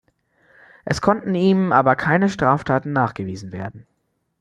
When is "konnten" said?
0.99-1.35